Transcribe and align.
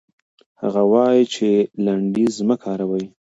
هغه 0.61 0.81
وايي 0.91 1.23
چې 1.33 1.49
لنډيز 1.85 2.35
مه 2.47 2.55
کاروئ. 2.63 3.05